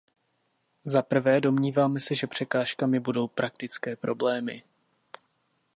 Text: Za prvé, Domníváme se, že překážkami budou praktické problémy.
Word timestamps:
Za 0.83 1.01
prvé, 1.01 1.41
Domníváme 1.41 1.99
se, 1.99 2.15
že 2.15 2.27
překážkami 2.27 2.99
budou 2.99 3.27
praktické 3.27 3.95
problémy. 3.95 4.63